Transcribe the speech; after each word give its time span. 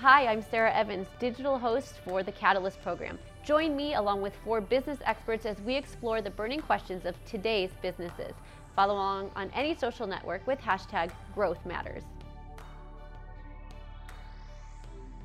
Hi, 0.00 0.28
I'm 0.28 0.40
Sarah 0.40 0.72
Evans, 0.72 1.08
digital 1.18 1.58
host 1.58 1.96
for 2.06 2.22
the 2.22 2.32
Catalyst 2.32 2.80
program. 2.80 3.18
Join 3.44 3.76
me 3.76 3.96
along 3.96 4.22
with 4.22 4.34
four 4.42 4.62
business 4.62 4.98
experts 5.04 5.44
as 5.44 5.60
we 5.60 5.76
explore 5.76 6.22
the 6.22 6.30
burning 6.30 6.62
questions 6.62 7.04
of 7.04 7.22
today's 7.26 7.68
businesses. 7.82 8.32
Follow 8.74 8.94
along 8.94 9.30
on 9.36 9.50
any 9.54 9.76
social 9.76 10.06
network 10.06 10.46
with 10.46 10.58
hashtag 10.58 11.10
growth 11.34 11.58
matters. 11.66 12.02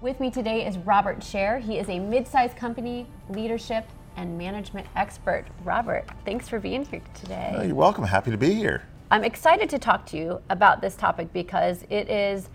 With 0.02 0.20
me 0.20 0.30
today 0.30 0.68
is 0.68 0.78
Robert 0.80 1.24
Sher. 1.24 1.58
He 1.60 1.80
is 1.80 1.88
a 1.88 1.98
mid-sized 1.98 2.58
company 2.58 3.08
leadership 3.30 3.88
and 4.18 4.38
management 4.38 4.88
expert. 4.98 5.46
Robert, 5.64 6.04
thanks 6.26 6.50
for 6.50 6.60
being 6.60 6.84
here 6.84 7.02
today. 7.14 7.56
Oh, 7.58 7.64
you're 7.64 7.76
welcome. 7.76 8.04
Happy 8.04 8.30
to 8.30 8.38
be 8.38 8.54
here. 8.54 8.84
I'm 9.10 9.24
excited 9.24 9.70
to 9.70 9.80
talk 9.80 10.06
to 10.08 10.18
you 10.18 10.42
about 10.50 10.82
this 10.82 10.98
topic 10.98 11.32
because 11.32 11.86
it 11.90 12.10
is 12.10 12.50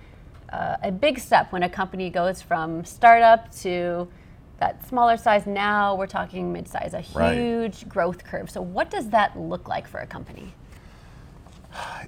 uh, 0.52 0.76
a 0.82 0.92
big 0.92 1.18
step 1.18 1.52
when 1.52 1.62
a 1.62 1.68
company 1.68 2.10
goes 2.10 2.42
from 2.42 2.84
startup 2.84 3.54
to 3.56 4.08
that 4.58 4.86
smaller 4.86 5.16
size. 5.16 5.46
Now 5.46 5.94
we're 5.94 6.06
talking 6.06 6.52
mid-size, 6.52 6.94
a 6.94 7.00
huge 7.00 7.14
right. 7.14 7.88
growth 7.88 8.24
curve. 8.24 8.50
So, 8.50 8.60
what 8.60 8.90
does 8.90 9.08
that 9.10 9.38
look 9.38 9.68
like 9.68 9.88
for 9.88 9.98
a 9.98 10.06
company? 10.06 10.52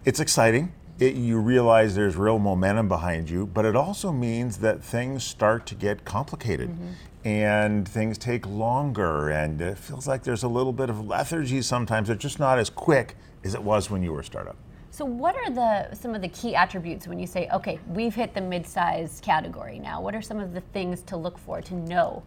It's 0.05 0.21
exciting. 0.21 0.73
It, 0.99 1.15
you 1.15 1.39
realize 1.39 1.95
there's 1.95 2.17
real 2.17 2.39
momentum 2.39 2.89
behind 2.89 3.31
you, 3.31 3.47
but 3.47 3.65
it 3.65 3.75
also 3.75 4.13
means 4.13 4.59
that 4.59 4.85
things 4.85 5.25
start 5.25 5.67
to 5.67 5.75
get 5.75 6.05
complicated 6.05 6.71
mm-hmm. 6.71 6.93
and 7.27 7.89
things 7.89 8.19
take 8.19 8.47
longer, 8.47 9.31
and 9.31 9.61
it 9.61 9.79
feels 9.79 10.07
like 10.07 10.23
there's 10.23 10.43
a 10.43 10.49
little 10.49 10.73
bit 10.73 10.91
of 10.91 11.05
lethargy 11.05 11.63
sometimes. 11.63 12.11
It's 12.11 12.23
just 12.23 12.39
not 12.39 12.59
as 12.59 12.71
quick 12.71 13.17
as 13.43 13.55
it 13.55 13.63
was 13.63 13.91
when 13.91 14.03
you 14.03 14.13
were 14.13 14.21
a 14.21 14.25
startup. 14.25 14.57
So, 14.93 15.07
what 15.07 15.35
are 15.37 15.49
the 15.49 15.95
some 15.95 16.15
of 16.15 16.21
the 16.21 16.29
key 16.29 16.55
attributes 16.55 17.09
when 17.09 17.19
you 17.19 17.27
say, 17.27 17.49
okay, 17.51 17.81
we've 17.89 18.15
hit 18.15 18.35
the 18.35 18.43
mid-size 18.43 19.23
category 19.25 19.79
now? 19.79 20.03
What 20.03 20.15
are 20.15 20.21
some 20.21 20.39
of 20.39 20.53
the 20.53 20.61
things 20.61 21.01
to 21.05 21.17
look 21.17 21.39
for 21.39 21.63
to 21.63 21.75
know 21.75 22.23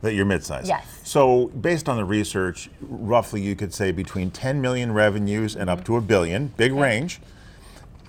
that 0.00 0.14
you're 0.14 0.24
mid-size? 0.24 0.66
Yes. 0.66 0.86
So, 1.04 1.48
based 1.48 1.90
on 1.90 1.98
the 1.98 2.06
research, 2.06 2.70
roughly 2.80 3.42
you 3.42 3.54
could 3.54 3.74
say 3.74 3.92
between 3.92 4.30
10 4.30 4.62
million 4.62 4.92
revenues 4.92 5.56
and 5.56 5.68
mm-hmm. 5.68 5.78
up 5.78 5.84
to 5.84 5.96
a 5.96 6.00
billion, 6.00 6.46
big 6.56 6.72
okay. 6.72 6.80
range. 6.80 7.20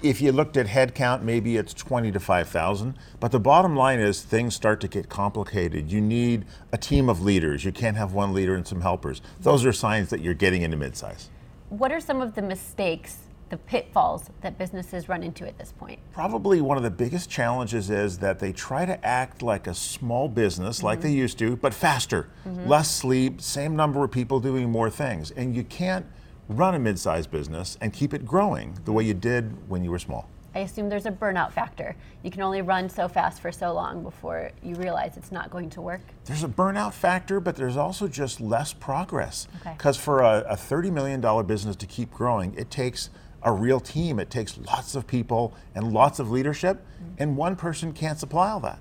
If 0.02 0.22
you 0.22 0.32
looked 0.32 0.56
at 0.56 0.68
headcount, 0.68 1.24
maybe 1.24 1.58
it's 1.58 1.74
20 1.74 2.14
to 2.14 2.20
5,000. 2.22 2.98
But 3.20 3.34
the 3.34 3.42
bottom 3.42 3.76
line 3.76 4.00
is 4.00 4.22
things 4.22 4.56
start 4.56 4.80
to 4.82 4.88
get 4.88 5.10
complicated. 5.10 5.92
You 5.92 6.00
need 6.00 6.46
a 6.72 6.78
team 6.78 7.10
of 7.10 7.22
leaders. 7.22 7.66
You 7.66 7.74
can't 7.74 7.98
have 7.98 8.14
one 8.14 8.34
leader 8.34 8.56
and 8.56 8.66
some 8.66 8.80
helpers. 8.80 9.22
Those 9.42 9.66
are 9.66 9.74
signs 9.74 10.10
that 10.12 10.22
you're 10.22 10.34
getting 10.34 10.62
into 10.62 10.78
mid-size. 10.78 11.30
What 11.70 11.92
are 11.92 12.00
some 12.00 12.22
of 12.22 12.36
the 12.36 12.42
mistakes 12.42 13.27
the 13.50 13.58
pitfalls 13.58 14.30
that 14.42 14.58
businesses 14.58 15.08
run 15.10 15.24
into 15.24 15.48
at 15.48 15.58
this 15.58 15.72
point? 15.72 16.00
Probably 16.12 16.62
one 16.62 16.78
of 16.78 16.84
the 16.84 16.92
biggest 16.92 17.30
challenges 17.30 17.90
is 17.90 18.20
that 18.20 18.40
they 18.40 18.52
try 18.52 18.86
to 18.86 19.06
act 19.06 19.42
like 19.42 19.68
a 19.68 19.74
small 19.74 20.28
business, 20.28 20.78
mm-hmm. 20.78 20.86
like 20.86 21.02
they 21.02 21.12
used 21.12 21.38
to, 21.40 21.56
but 21.56 21.74
faster, 21.74 22.30
mm-hmm. 22.46 22.68
less 22.68 22.90
sleep, 22.90 23.42
same 23.42 23.76
number 23.76 24.04
of 24.04 24.12
people 24.12 24.40
doing 24.40 24.70
more 24.70 24.90
things. 24.90 25.32
And 25.32 25.56
you 25.56 25.64
can't 25.64 26.06
run 26.50 26.76
a 26.76 26.80
mid 26.80 27.00
sized 27.00 27.32
business 27.32 27.78
and 27.82 27.94
keep 27.94 28.14
it 28.14 28.26
growing 28.26 28.78
the 28.86 28.92
way 28.92 29.04
you 29.04 29.14
did 29.14 29.70
when 29.70 29.84
you 29.84 29.92
were 29.92 30.00
small. 30.00 30.30
I 30.56 30.62
assume 30.62 30.90
there's 30.90 31.06
a 31.06 31.12
burnout 31.12 31.52
factor. 31.52 31.96
You 32.24 32.32
can 32.32 32.42
only 32.42 32.64
run 32.64 32.90
so 32.90 33.08
fast 33.08 33.42
for 33.42 33.52
so 33.52 33.74
long 33.74 34.02
before 34.02 34.50
you 34.64 34.74
realize 34.74 35.16
it's 35.16 35.32
not 35.32 35.52
going 35.52 35.70
to 35.72 35.82
work. 35.82 36.02
There's 36.26 36.44
a 36.44 36.48
burnout 36.48 36.94
factor, 36.94 37.40
but 37.40 37.56
there's 37.56 37.78
also 37.78 38.08
just 38.08 38.42
less 38.42 38.74
progress. 38.74 39.48
Because 39.64 39.98
okay. 39.98 40.04
for 40.04 40.22
a, 40.22 40.40
a 40.50 40.56
$30 40.56 40.92
million 40.92 41.46
business 41.46 41.76
to 41.76 41.86
keep 41.86 42.12
growing, 42.12 42.56
it 42.56 42.72
takes 42.72 43.12
a 43.44 43.52
real 43.52 43.80
team. 43.80 44.20
It 44.20 44.30
takes 44.30 44.58
lots 44.58 44.96
of 44.96 45.08
people 45.08 45.54
and 45.76 45.94
lots 45.94 46.20
of 46.20 46.32
leadership, 46.32 46.78
mm-hmm. 46.78 47.14
and 47.18 47.38
one 47.38 47.56
person 47.56 47.94
can't 47.94 48.20
supply 48.20 48.50
all 48.50 48.60
that. 48.62 48.80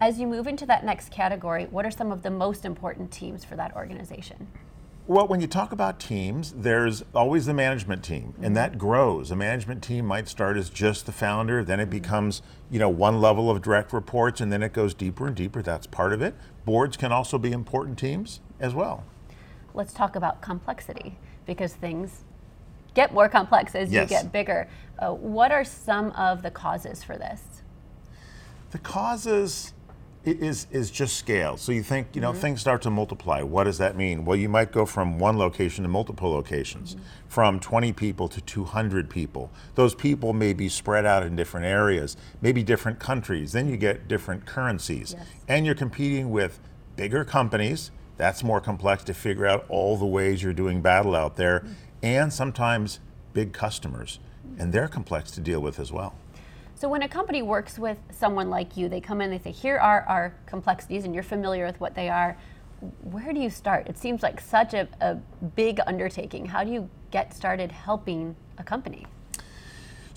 As 0.00 0.20
you 0.20 0.26
move 0.26 0.46
into 0.46 0.64
that 0.66 0.84
next 0.84 1.10
category, 1.10 1.66
what 1.70 1.84
are 1.84 1.90
some 1.90 2.12
of 2.12 2.22
the 2.22 2.30
most 2.30 2.64
important 2.64 3.10
teams 3.10 3.44
for 3.44 3.56
that 3.56 3.74
organization? 3.74 4.48
Well, 5.08 5.26
when 5.26 5.40
you 5.40 5.46
talk 5.46 5.72
about 5.72 5.98
teams, 5.98 6.52
there's 6.52 7.02
always 7.14 7.46
the 7.46 7.54
management 7.54 8.04
team, 8.04 8.34
and 8.42 8.54
that 8.56 8.72
mm-hmm. 8.72 8.78
grows. 8.78 9.30
A 9.30 9.36
management 9.36 9.82
team 9.82 10.04
might 10.04 10.28
start 10.28 10.58
as 10.58 10.68
just 10.68 11.06
the 11.06 11.12
founder, 11.12 11.64
then 11.64 11.80
it 11.80 11.84
mm-hmm. 11.84 11.92
becomes, 11.92 12.42
you 12.70 12.78
know, 12.78 12.90
one 12.90 13.18
level 13.20 13.50
of 13.50 13.62
direct 13.62 13.94
reports, 13.94 14.40
and 14.42 14.52
then 14.52 14.62
it 14.62 14.74
goes 14.74 14.92
deeper 14.92 15.26
and 15.26 15.34
deeper. 15.34 15.62
That's 15.62 15.86
part 15.86 16.12
of 16.12 16.20
it. 16.20 16.34
Boards 16.66 16.98
can 16.98 17.10
also 17.10 17.38
be 17.38 17.52
important 17.52 17.98
teams 17.98 18.40
as 18.60 18.74
well. 18.74 19.04
Let's 19.72 19.94
talk 19.94 20.14
about 20.14 20.42
complexity 20.42 21.16
because 21.46 21.72
things 21.72 22.24
get 22.98 23.14
more 23.14 23.28
complex 23.28 23.76
as 23.76 23.92
yes. 23.92 24.10
you 24.10 24.16
get 24.16 24.32
bigger. 24.32 24.68
Uh, 24.98 25.12
what 25.12 25.52
are 25.52 25.64
some 25.64 26.10
of 26.10 26.42
the 26.42 26.50
causes 26.50 27.04
for 27.04 27.16
this? 27.16 27.62
The 28.72 28.78
causes 28.78 29.72
is 30.24 30.66
is 30.72 30.90
just 30.90 31.16
scale. 31.16 31.56
So 31.56 31.70
you 31.70 31.84
think, 31.84 32.08
you 32.12 32.20
know, 32.20 32.32
mm-hmm. 32.32 32.40
things 32.40 32.60
start 32.60 32.82
to 32.82 32.90
multiply. 32.90 33.40
What 33.40 33.64
does 33.64 33.78
that 33.78 33.96
mean? 33.96 34.24
Well, 34.24 34.36
you 34.36 34.48
might 34.48 34.72
go 34.72 34.84
from 34.84 35.18
one 35.20 35.38
location 35.38 35.84
to 35.84 35.88
multiple 35.88 36.30
locations, 36.30 36.96
mm-hmm. 36.96 37.04
from 37.28 37.60
20 37.60 37.92
people 37.92 38.28
to 38.28 38.40
200 38.40 39.08
people. 39.08 39.52
Those 39.76 39.94
people 39.94 40.32
may 40.32 40.52
be 40.52 40.68
spread 40.68 41.06
out 41.06 41.22
in 41.22 41.36
different 41.36 41.66
areas, 41.66 42.16
maybe 42.42 42.64
different 42.64 42.98
countries. 42.98 43.52
Then 43.52 43.68
you 43.68 43.76
get 43.76 44.08
different 44.08 44.44
currencies. 44.44 45.14
Yes. 45.16 45.26
And 45.46 45.64
you're 45.64 45.76
competing 45.76 46.30
with 46.30 46.58
bigger 46.96 47.24
companies. 47.24 47.92
That's 48.16 48.42
more 48.42 48.60
complex 48.60 49.04
to 49.04 49.14
figure 49.14 49.46
out 49.46 49.64
all 49.68 49.96
the 49.96 50.04
ways 50.04 50.42
you're 50.42 50.52
doing 50.64 50.82
battle 50.82 51.14
out 51.14 51.36
there. 51.36 51.60
Mm-hmm 51.60 51.87
and 52.02 52.32
sometimes 52.32 53.00
big 53.32 53.52
customers, 53.52 54.18
and 54.58 54.72
they're 54.72 54.88
complex 54.88 55.30
to 55.32 55.40
deal 55.40 55.60
with 55.60 55.78
as 55.78 55.92
well. 55.92 56.14
So 56.74 56.88
when 56.88 57.02
a 57.02 57.08
company 57.08 57.42
works 57.42 57.78
with 57.78 57.98
someone 58.10 58.50
like 58.50 58.76
you, 58.76 58.88
they 58.88 59.00
come 59.00 59.20
in, 59.20 59.30
they 59.30 59.38
say, 59.38 59.50
here 59.50 59.78
are 59.78 60.02
our 60.02 60.34
complexities, 60.46 61.04
and 61.04 61.12
you're 61.12 61.24
familiar 61.24 61.66
with 61.66 61.80
what 61.80 61.94
they 61.94 62.08
are. 62.08 62.38
Where 63.02 63.32
do 63.32 63.40
you 63.40 63.50
start? 63.50 63.88
It 63.88 63.98
seems 63.98 64.22
like 64.22 64.40
such 64.40 64.74
a, 64.74 64.86
a 65.00 65.16
big 65.56 65.80
undertaking. 65.86 66.46
How 66.46 66.62
do 66.62 66.70
you 66.70 66.88
get 67.10 67.34
started 67.34 67.72
helping 67.72 68.36
a 68.58 68.62
company? 68.62 69.06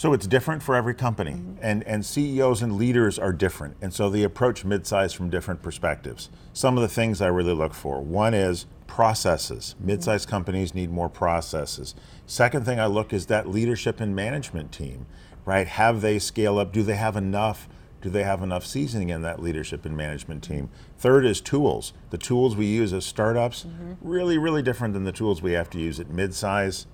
So 0.01 0.13
it's 0.13 0.25
different 0.25 0.63
for 0.63 0.73
every 0.73 0.95
company, 0.95 1.33
mm-hmm. 1.33 1.59
and, 1.61 1.83
and 1.83 2.03
CEOs 2.03 2.63
and 2.63 2.75
leaders 2.75 3.19
are 3.19 3.31
different. 3.31 3.77
And 3.81 3.93
so 3.93 4.09
they 4.09 4.23
approach 4.23 4.65
midsize 4.65 5.15
from 5.15 5.29
different 5.29 5.61
perspectives. 5.61 6.31
Some 6.53 6.75
of 6.75 6.81
the 6.81 6.87
things 6.87 7.21
I 7.21 7.27
really 7.27 7.53
look 7.53 7.75
for 7.75 8.01
one 8.01 8.33
is 8.33 8.65
processes. 8.87 9.75
Mid-sized 9.79 10.27
companies 10.27 10.73
need 10.73 10.89
more 10.89 11.07
processes. 11.07 11.93
Second 12.25 12.65
thing 12.65 12.79
I 12.79 12.87
look 12.87 13.13
is 13.13 13.27
that 13.27 13.47
leadership 13.47 13.99
and 13.99 14.15
management 14.15 14.71
team, 14.71 15.05
right? 15.45 15.67
Have 15.67 16.01
they 16.01 16.17
scale 16.17 16.57
up? 16.57 16.73
Do 16.73 16.81
they 16.81 16.95
have 16.95 17.15
enough? 17.15 17.69
Do 18.01 18.09
they 18.09 18.23
have 18.23 18.41
enough 18.41 18.65
seasoning 18.65 19.09
in 19.09 19.21
that 19.21 19.39
leadership 19.39 19.85
and 19.85 19.95
management 19.95 20.43
team? 20.43 20.71
Third 20.97 21.27
is 21.27 21.39
tools. 21.39 21.93
The 22.09 22.17
tools 22.17 22.55
we 22.55 22.65
use 22.65 22.91
as 22.91 23.05
startups, 23.05 23.65
mm-hmm. 23.65 23.93
really, 24.01 24.39
really 24.39 24.63
different 24.63 24.95
than 24.95 25.03
the 25.03 25.11
tools 25.11 25.43
we 25.43 25.51
have 25.51 25.69
to 25.69 25.79
use 25.79 25.99
at 25.99 26.09
mid-size. 26.09 26.87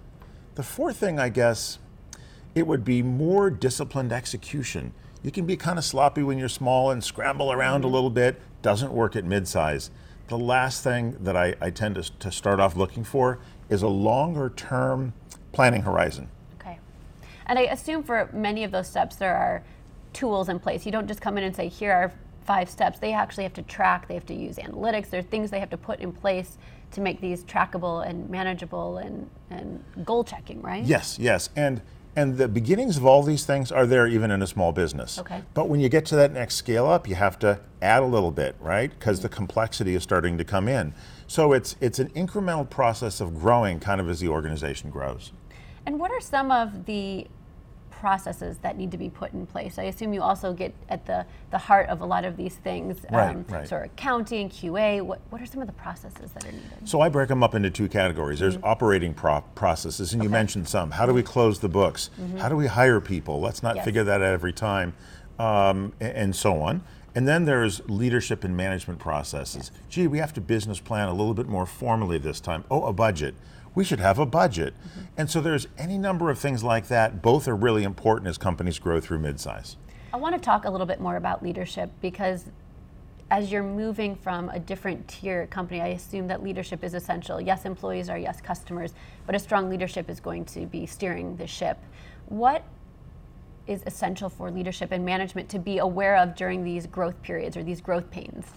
The 0.56 0.64
fourth 0.64 0.98
thing, 0.98 1.20
I 1.20 1.30
guess, 1.30 1.80
it 2.58 2.68
would 2.68 2.84
be 2.84 3.02
more 3.02 3.50
disciplined 3.50 4.12
execution. 4.12 4.94
You 5.24 5.32
can 5.32 5.46
be 5.46 5.58
kind 5.58 5.78
of 5.78 5.86
sloppy 5.86 6.24
when 6.24 6.38
you're 6.38 6.50
small 6.50 6.92
and 6.92 7.04
scramble 7.04 7.52
around 7.52 7.82
mm-hmm. 7.82 7.90
a 7.90 7.94
little 7.94 8.10
bit. 8.10 8.42
Doesn't 8.62 8.92
work 8.92 9.16
at 9.16 9.26
mid-size 9.26 9.92
the 10.28 10.38
last 10.38 10.84
thing 10.84 11.18
that 11.22 11.36
I, 11.36 11.56
I 11.62 11.70
tend 11.70 11.96
to, 11.96 12.04
to 12.20 12.32
start 12.32 12.60
off 12.60 12.76
looking 12.76 13.04
for 13.04 13.40
is 13.70 13.82
a 13.82 13.88
longer 13.88 14.52
term 14.56 15.14
planning 15.52 15.82
horizon. 15.82 16.30
Okay. 16.60 16.80
And 17.48 17.58
I 17.58 17.64
assume 17.64 18.04
for 18.04 18.30
many 18.34 18.64
of 18.64 18.72
those 18.72 18.88
steps, 18.88 19.16
there 19.16 19.36
are 19.36 19.64
tools 20.14 20.50
in 20.50 20.60
place. 20.60 20.86
You 20.86 20.92
don't 20.92 21.08
just 21.08 21.22
come 21.22 21.38
in 21.38 21.44
and 21.44 21.56
say, 21.56 21.68
here 21.68 21.92
are 21.92 22.14
five 22.46 22.70
steps. 22.70 23.00
They 23.00 23.14
actually 23.14 23.44
have 23.44 23.54
to 23.54 23.62
track, 23.64 24.08
they 24.08 24.14
have 24.14 24.26
to 24.28 24.34
use 24.34 24.58
analytics. 24.58 25.10
There 25.10 25.20
are 25.20 25.24
things 25.24 25.52
they 25.52 25.60
have 25.60 25.70
to 25.70 25.78
put 25.78 26.00
in 26.00 26.12
place 26.12 26.58
to 26.92 27.02
make 27.02 27.20
these 27.20 27.44
trackable 27.44 28.08
and 28.08 28.30
manageable 28.30 28.98
and, 28.98 29.30
and 29.50 29.84
goal 30.06 30.24
checking, 30.24 30.62
right? 30.62 30.84
Yes, 30.84 31.18
yes. 31.20 31.50
And 31.56 31.82
and 32.18 32.36
the 32.38 32.48
beginnings 32.48 32.98
of 32.98 33.06
all 33.06 33.22
these 33.22 33.46
things 33.46 33.72
are 33.72 33.86
there 33.86 34.08
even 34.08 34.32
in 34.32 34.42
a 34.42 34.48
small 34.48 34.72
business. 34.72 35.20
Okay. 35.20 35.44
But 35.54 35.70
when 35.70 35.80
you 35.80 35.88
get 35.88 36.04
to 36.08 36.16
that 36.16 36.34
next 36.34 36.56
scale 36.56 36.88
up, 36.88 37.08
you 37.08 37.14
have 37.14 37.38
to 37.40 37.60
add 37.80 38.02
a 38.02 38.08
little 38.08 38.32
bit, 38.32 38.56
right? 38.60 38.90
Because 38.90 39.22
the 39.22 39.30
complexity 39.30 39.94
is 39.94 40.02
starting 40.02 40.36
to 40.40 40.44
come 40.44 40.68
in. 40.68 40.96
So 41.28 41.54
it's 41.54 41.76
it's 41.80 42.00
an 42.00 42.10
incremental 42.10 42.68
process 42.68 43.22
of 43.22 43.40
growing 43.40 43.80
kind 43.80 44.02
of 44.02 44.10
as 44.10 44.20
the 44.20 44.30
organization 44.30 44.90
grows. 44.90 45.32
And 45.86 46.00
what 46.00 46.10
are 46.10 46.20
some 46.20 46.52
of 46.52 46.86
the 46.86 47.28
processes 48.00 48.58
that 48.62 48.78
need 48.78 48.92
to 48.92 48.98
be 48.98 49.10
put 49.10 49.34
in 49.34 49.46
place? 49.46 49.78
I 49.78 49.84
assume 49.84 50.14
you 50.14 50.22
also 50.22 50.54
get 50.54 50.74
at 50.90 51.06
the, 51.06 51.26
the 51.52 51.58
heart 51.58 51.90
of 51.90 52.02
a 52.02 52.06
lot 52.06 52.26
of 52.26 52.38
these 52.38 52.56
things, 52.56 52.98
right, 53.12 53.36
um, 53.36 53.46
right. 53.50 53.68
sort 53.68 53.86
of 53.86 53.92
accounting, 53.92 54.50
QA. 54.50 55.02
What, 55.02 55.20
what 55.30 55.42
are 55.42 55.46
some 55.46 55.62
of 55.62 55.68
the 55.68 55.74
processes 55.74 56.32
that 56.32 56.46
are 56.46 56.52
needed? 56.52 56.88
So 56.88 57.02
I 57.02 57.10
break 57.10 57.30
them 57.30 57.44
up 57.44 57.56
into 57.56 57.70
two 57.70 57.90
categories. 57.90 58.40
There's 58.40 58.56
mm-hmm. 58.56 58.66
operating 58.66 59.14
pro- 59.14 59.42
processes, 59.56 60.14
and 60.14 60.22
okay. 60.22 60.28
you 60.28 60.30
mentioned 60.30 60.68
some. 60.68 60.92
How 60.92 61.06
do 61.06 61.14
we 61.14 61.24
close 61.24 61.60
the 61.60 61.70
books? 61.70 62.10
Mm-hmm. 62.20 62.38
How 62.38 62.50
do 62.50 62.56
we 62.56 62.68
hire 62.68 63.02
people? 63.02 63.40
Let's 63.42 63.64
not 63.64 63.76
yes. 63.78 63.86
figure 63.86 64.04
that 64.04 64.22
out 64.22 64.34
every 64.34 64.54
time, 64.54 64.94
um, 65.40 65.94
and, 66.00 66.18
and 66.18 66.36
so 66.36 66.62
on. 66.62 66.84
And 67.16 67.28
then 67.28 67.46
there's 67.46 67.82
leadership 67.90 68.44
and 68.44 68.56
management 68.56 69.00
processes. 69.00 69.72
Yes. 69.74 69.82
Gee, 69.90 70.08
we 70.08 70.20
have 70.20 70.34
to 70.34 70.42
business 70.42 70.80
plan 70.80 71.08
a 71.08 71.14
little 71.14 71.34
bit 71.34 71.48
more 71.48 71.66
formally 71.66 72.20
this 72.20 72.40
time. 72.40 72.64
Oh, 72.70 72.84
a 72.84 72.94
budget 72.94 73.34
we 73.78 73.84
should 73.84 74.00
have 74.00 74.18
a 74.18 74.26
budget. 74.26 74.74
Mm-hmm. 74.74 75.02
And 75.18 75.30
so 75.30 75.40
there's 75.40 75.68
any 75.78 76.00
number 76.00 76.32
of 76.32 76.40
things 76.40 76.64
like 76.64 76.88
that. 76.88 77.22
Both 77.22 77.48
are 77.48 77.56
really 77.56 77.84
important 77.84 78.28
as 78.28 78.36
companies 78.36 78.80
grow 78.80 79.00
through 79.00 79.20
midsize. 79.20 79.76
I 80.12 80.18
want 80.18 80.34
to 80.34 80.42
talk 80.42 80.66
a 80.66 80.70
little 80.72 80.88
bit 80.88 81.00
more 81.00 81.16
about 81.16 81.44
leadership 81.44 81.92
because 82.02 82.46
as 83.30 83.52
you're 83.52 83.62
moving 83.62 84.16
from 84.16 84.50
a 84.50 84.58
different 84.58 85.08
tier 85.08 85.46
company, 85.46 85.80
I 85.80 85.90
assume 85.90 86.26
that 86.26 86.42
leadership 86.42 86.84
is 86.84 86.96
essential. 86.96 87.40
Yes, 87.40 87.66
employees 87.66 88.10
are 88.10 88.18
yes 88.18 88.42
customers, 88.42 88.96
but 89.28 89.36
a 89.36 89.40
strong 89.40 89.70
leadership 89.70 90.10
is 90.10 90.20
going 90.20 90.46
to 90.46 90.66
be 90.66 90.88
steering 90.88 91.36
the 91.36 91.46
ship. 91.46 91.78
What 92.30 92.64
is 93.68 93.84
essential 93.86 94.28
for 94.28 94.50
leadership 94.50 94.92
and 94.92 95.06
management 95.06 95.50
to 95.50 95.60
be 95.60 95.78
aware 95.78 96.16
of 96.18 96.34
during 96.34 96.64
these 96.64 96.88
growth 96.88 97.22
periods 97.22 97.56
or 97.56 97.62
these 97.62 97.82
growth 97.82 98.10
pains? 98.10 98.48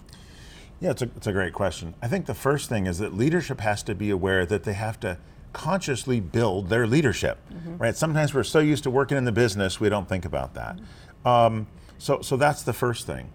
Yeah, 0.81 0.91
it's 0.91 1.03
a, 1.03 1.11
it's 1.17 1.27
a 1.27 1.33
great 1.33 1.53
question. 1.53 1.95
I 2.01 2.09
think 2.09 2.27
the 2.27 2.35
first 2.35 2.69
thing 2.69 2.87
is 2.87 2.99
that 2.99 3.15
leadership 3.15 3.61
has 3.61 3.83
to 3.85 3.95
be 3.95 4.11
aware 4.11 4.47
that 4.47 4.65
they 4.65 4.73
have 4.73 4.99
to 5.01 5.19
consciously 5.53 6.21
build 6.21 6.69
their 6.69 6.87
leadership, 6.87 7.39
mm-hmm. 7.53 7.77
right? 7.77 7.97
Sometimes 7.97 8.33
we're 8.33 8.45
so 8.45 8.61
used 8.61 8.85
to 8.85 8.91
working 8.91 9.19
in 9.19 9.25
the 9.25 9.33
business, 9.33 9.79
we 9.79 9.89
don't 9.89 10.09
think 10.09 10.25
about 10.25 10.55
that. 10.55 10.77
Mm-hmm. 10.77 11.29
Um, 11.29 11.67
so, 11.99 12.23
so 12.23 12.37
that's 12.37 12.63
the 12.63 12.73
first 12.73 13.07
thing. 13.07 13.31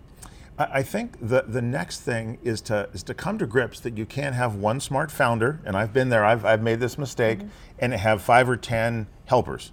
I, 0.57 0.79
I 0.79 0.83
think 0.83 1.17
the, 1.21 1.43
the 1.47 1.61
next 1.61 2.01
thing 2.01 2.39
is 2.43 2.61
to, 2.61 2.89
is 2.93 3.03
to 3.03 3.13
come 3.13 3.37
to 3.37 3.45
grips 3.45 3.79
that 3.81 3.97
you 3.97 4.05
can't 4.05 4.33
have 4.33 4.55
one 4.55 4.79
smart 4.79 5.11
founder, 5.11 5.61
and 5.65 5.77
I've 5.77 5.93
been 5.93 6.09
there, 6.09 6.25
I've, 6.25 6.45
I've 6.45 6.63
made 6.63 6.79
this 6.79 6.97
mistake, 6.97 7.39
mm-hmm. 7.39 7.49
and 7.79 7.93
have 7.93 8.21
five 8.21 8.49
or 8.49 8.57
10 8.57 9.07
helpers. 9.25 9.71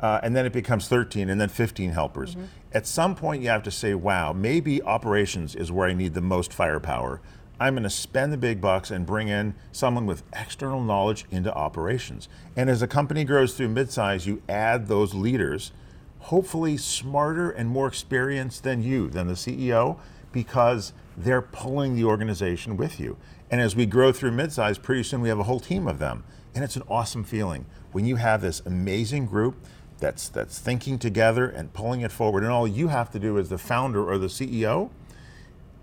Uh, 0.00 0.20
and 0.22 0.36
then 0.36 0.46
it 0.46 0.52
becomes 0.52 0.88
13 0.88 1.28
and 1.28 1.40
then 1.40 1.48
15 1.48 1.90
helpers. 1.90 2.34
Mm-hmm. 2.34 2.44
At 2.72 2.86
some 2.86 3.14
point, 3.14 3.42
you 3.42 3.48
have 3.48 3.62
to 3.64 3.70
say, 3.70 3.94
wow, 3.94 4.32
maybe 4.32 4.82
operations 4.82 5.54
is 5.54 5.72
where 5.72 5.88
I 5.88 5.94
need 5.94 6.14
the 6.14 6.20
most 6.20 6.52
firepower. 6.52 7.20
I'm 7.60 7.74
going 7.74 7.82
to 7.82 7.90
spend 7.90 8.32
the 8.32 8.36
big 8.36 8.60
bucks 8.60 8.90
and 8.90 9.04
bring 9.04 9.28
in 9.28 9.54
someone 9.72 10.06
with 10.06 10.22
external 10.32 10.80
knowledge 10.80 11.24
into 11.30 11.52
operations. 11.52 12.28
And 12.56 12.70
as 12.70 12.82
a 12.82 12.86
company 12.86 13.24
grows 13.24 13.54
through 13.54 13.68
midsize, 13.68 14.26
you 14.26 14.42
add 14.48 14.86
those 14.86 15.12
leaders, 15.12 15.72
hopefully 16.20 16.76
smarter 16.76 17.50
and 17.50 17.68
more 17.68 17.88
experienced 17.88 18.62
than 18.62 18.82
you, 18.82 19.08
than 19.08 19.26
the 19.26 19.34
CEO, 19.34 19.98
because 20.30 20.92
they're 21.16 21.42
pulling 21.42 21.96
the 21.96 22.04
organization 22.04 22.76
with 22.76 23.00
you. 23.00 23.16
And 23.50 23.60
as 23.60 23.74
we 23.74 23.86
grow 23.86 24.12
through 24.12 24.32
midsize, 24.32 24.80
pretty 24.80 25.02
soon 25.02 25.20
we 25.20 25.28
have 25.28 25.40
a 25.40 25.44
whole 25.44 25.60
team 25.60 25.88
of 25.88 25.98
them. 25.98 26.22
And 26.54 26.62
it's 26.62 26.76
an 26.76 26.82
awesome 26.88 27.24
feeling 27.24 27.66
when 27.92 28.04
you 28.04 28.16
have 28.16 28.40
this 28.40 28.60
amazing 28.60 29.26
group 29.26 29.56
that's 29.98 30.28
that's 30.28 30.58
thinking 30.58 30.98
together 30.98 31.48
and 31.48 31.72
pulling 31.72 32.00
it 32.02 32.12
forward. 32.12 32.42
And 32.42 32.52
all 32.52 32.66
you 32.66 32.88
have 32.88 33.10
to 33.10 33.18
do 33.18 33.38
as 33.38 33.48
the 33.48 33.58
founder 33.58 34.08
or 34.08 34.18
the 34.18 34.26
CEO 34.26 34.90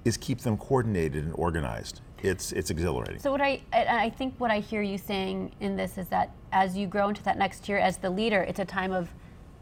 is 0.03 0.17
keep 0.17 0.39
them 0.39 0.57
coordinated 0.57 1.23
and 1.23 1.33
organized. 1.35 2.01
It's 2.21 2.51
it's 2.51 2.69
exhilarating. 2.69 3.19
So 3.19 3.31
what 3.31 3.41
I 3.41 3.61
I 3.73 4.09
think 4.11 4.35
what 4.37 4.51
I 4.51 4.59
hear 4.59 4.81
you 4.81 4.97
saying 4.97 5.51
in 5.59 5.75
this 5.75 5.97
is 5.97 6.07
that 6.07 6.31
as 6.51 6.77
you 6.77 6.87
grow 6.87 7.09
into 7.09 7.23
that 7.23 7.37
next 7.37 7.67
year 7.67 7.77
as 7.77 7.97
the 7.97 8.09
leader, 8.09 8.41
it's 8.41 8.59
a 8.59 8.65
time 8.65 8.91
of 8.91 9.09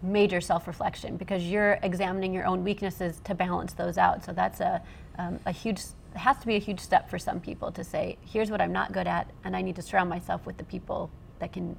major 0.02 0.42
self-reflection 0.42 1.16
because 1.16 1.44
you're 1.44 1.80
examining 1.82 2.34
your 2.34 2.46
own 2.46 2.64
weaknesses 2.64 3.22
to 3.24 3.34
balance 3.34 3.74
those 3.74 3.98
out. 3.98 4.24
So 4.24 4.34
that's 4.34 4.60
a 4.60 4.82
um, 5.18 5.40
a 5.46 5.52
huge 5.52 5.82
has 6.16 6.38
to 6.38 6.48
be 6.48 6.56
a 6.56 6.60
huge 6.60 6.80
step 6.80 7.10
for 7.10 7.18
some 7.18 7.40
people 7.40 7.72
to 7.72 7.84
say, 7.84 8.18
here's 8.22 8.52
what 8.52 8.62
I'm 8.62 8.72
not 8.72 8.92
good 8.92 9.08
at, 9.08 9.30
and 9.44 9.56
I 9.56 9.62
need 9.62 9.76
to 9.78 9.82
surround 9.82 10.10
myself 10.10 10.46
with 10.46 10.58
the 10.58 10.64
people 10.64 11.10
that 11.40 11.52
can 11.52 11.76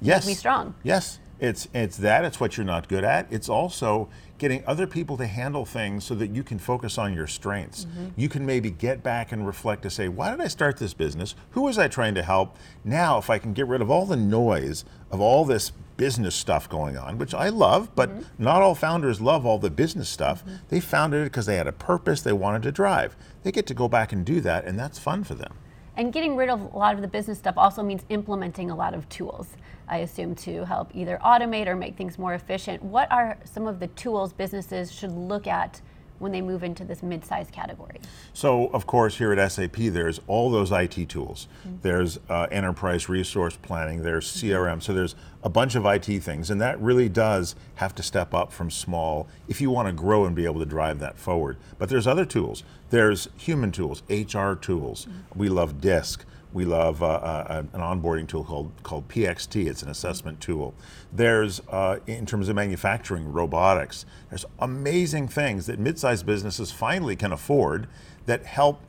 yes. 0.00 0.24
make 0.24 0.32
me 0.32 0.34
strong. 0.34 0.74
Yes, 0.82 1.18
it's 1.38 1.68
it's 1.74 1.96
that. 1.98 2.24
It's 2.24 2.40
what 2.40 2.56
you're 2.56 2.66
not 2.66 2.88
good 2.88 3.04
at. 3.04 3.26
It's 3.30 3.48
also 3.48 4.08
getting 4.38 4.64
other 4.66 4.86
people 4.86 5.16
to 5.16 5.26
handle 5.26 5.64
things 5.64 6.04
so 6.04 6.14
that 6.14 6.30
you 6.34 6.42
can 6.42 6.58
focus 6.58 6.98
on 6.98 7.14
your 7.14 7.26
strengths. 7.26 7.84
Mm-hmm. 7.84 8.08
You 8.16 8.28
can 8.28 8.44
maybe 8.44 8.70
get 8.70 9.02
back 9.02 9.32
and 9.32 9.46
reflect 9.46 9.82
to 9.82 9.90
say, 9.90 10.08
why 10.08 10.30
did 10.30 10.40
I 10.40 10.48
start 10.48 10.76
this 10.76 10.92
business? 10.92 11.34
Who 11.52 11.62
was 11.62 11.78
I 11.78 11.88
trying 11.88 12.14
to 12.16 12.22
help? 12.22 12.56
Now, 12.84 13.18
if 13.18 13.30
I 13.30 13.38
can 13.38 13.52
get 13.52 13.66
rid 13.68 13.80
of 13.80 13.90
all 13.90 14.06
the 14.06 14.16
noise 14.16 14.84
of 15.10 15.20
all 15.20 15.44
this 15.44 15.70
business 15.96 16.34
stuff 16.34 16.68
going 16.68 16.96
on, 16.96 17.18
which 17.18 17.32
I 17.32 17.48
love, 17.48 17.94
but 17.94 18.10
mm-hmm. 18.10 18.42
not 18.42 18.62
all 18.62 18.74
founders 18.74 19.20
love 19.20 19.46
all 19.46 19.58
the 19.58 19.70
business 19.70 20.08
stuff. 20.08 20.44
Mm-hmm. 20.44 20.56
They 20.68 20.80
founded 20.80 21.20
it 21.20 21.24
because 21.24 21.46
they 21.46 21.56
had 21.56 21.68
a 21.68 21.72
purpose 21.72 22.20
they 22.20 22.32
wanted 22.32 22.62
to 22.64 22.72
drive. 22.72 23.16
They 23.44 23.52
get 23.52 23.66
to 23.68 23.74
go 23.74 23.88
back 23.88 24.12
and 24.12 24.24
do 24.24 24.40
that, 24.40 24.64
and 24.64 24.78
that's 24.78 24.98
fun 24.98 25.22
for 25.22 25.34
them. 25.34 25.54
And 25.96 26.12
getting 26.12 26.36
rid 26.36 26.48
of 26.48 26.60
a 26.60 26.78
lot 26.78 26.94
of 26.94 27.02
the 27.02 27.08
business 27.08 27.38
stuff 27.38 27.56
also 27.56 27.82
means 27.82 28.04
implementing 28.08 28.70
a 28.70 28.74
lot 28.74 28.94
of 28.94 29.08
tools. 29.08 29.48
I 29.86 29.98
assume, 29.98 30.34
to 30.36 30.64
help 30.64 30.90
either 30.94 31.18
automate 31.24 31.66
or 31.66 31.76
make 31.76 31.96
things 31.96 32.18
more 32.18 32.34
efficient. 32.34 32.82
What 32.82 33.10
are 33.12 33.36
some 33.44 33.66
of 33.66 33.80
the 33.80 33.88
tools 33.88 34.32
businesses 34.32 34.90
should 34.90 35.12
look 35.12 35.46
at 35.46 35.80
when 36.18 36.32
they 36.32 36.40
move 36.40 36.62
into 36.62 36.84
this 36.84 37.02
mid-size 37.02 37.48
category? 37.50 38.00
So, 38.32 38.68
of 38.68 38.86
course, 38.86 39.18
here 39.18 39.32
at 39.32 39.52
SAP, 39.52 39.76
there's 39.76 40.20
all 40.26 40.50
those 40.50 40.70
IT 40.72 41.08
tools. 41.08 41.48
Mm-hmm. 41.66 41.76
There's 41.82 42.18
uh, 42.28 42.46
enterprise 42.50 43.08
resource 43.08 43.56
planning. 43.56 44.02
There's 44.02 44.26
CRM. 44.26 44.82
So 44.82 44.92
there's 44.92 45.14
a 45.42 45.48
bunch 45.48 45.74
of 45.74 45.84
IT 45.86 46.06
things, 46.22 46.50
and 46.50 46.60
that 46.60 46.80
really 46.80 47.08
does 47.08 47.54
have 47.76 47.94
to 47.96 48.02
step 48.02 48.32
up 48.34 48.52
from 48.52 48.70
small 48.70 49.28
if 49.48 49.60
you 49.60 49.70
want 49.70 49.88
to 49.88 49.92
grow 49.92 50.24
and 50.24 50.34
be 50.34 50.44
able 50.44 50.60
to 50.60 50.66
drive 50.66 50.98
that 51.00 51.18
forward. 51.18 51.56
But 51.78 51.88
there's 51.88 52.06
other 52.06 52.24
tools. 52.24 52.62
There's 52.90 53.28
human 53.36 53.72
tools, 53.72 54.02
HR 54.08 54.54
tools. 54.54 55.06
Mm-hmm. 55.06 55.38
We 55.38 55.48
love 55.48 55.80
DISC. 55.80 56.24
We 56.54 56.64
love 56.64 57.02
uh, 57.02 57.06
uh, 57.06 57.64
an 57.72 57.80
onboarding 57.80 58.28
tool 58.28 58.44
called, 58.44 58.70
called 58.84 59.08
PXT. 59.08 59.66
It's 59.66 59.82
an 59.82 59.90
assessment 59.90 60.40
tool. 60.40 60.72
There's, 61.12 61.60
uh, 61.68 61.98
in 62.06 62.26
terms 62.26 62.48
of 62.48 62.54
manufacturing, 62.54 63.32
robotics. 63.32 64.06
There's 64.30 64.46
amazing 64.60 65.28
things 65.28 65.66
that 65.66 65.80
mid-sized 65.80 66.24
businesses 66.24 66.70
finally 66.70 67.16
can 67.16 67.32
afford 67.32 67.88
that 68.26 68.46
help 68.46 68.80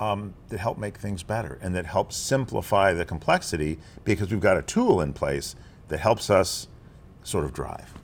um, 0.00 0.34
that 0.48 0.58
help 0.58 0.76
make 0.76 0.98
things 0.98 1.22
better 1.22 1.56
and 1.62 1.74
that 1.76 1.86
help 1.86 2.12
simplify 2.12 2.92
the 2.92 3.04
complexity 3.04 3.78
because 4.02 4.30
we've 4.30 4.40
got 4.40 4.56
a 4.58 4.62
tool 4.62 5.00
in 5.00 5.12
place 5.12 5.54
that 5.86 6.00
helps 6.00 6.30
us 6.30 6.66
sort 7.22 7.44
of 7.44 7.52
drive 7.52 7.94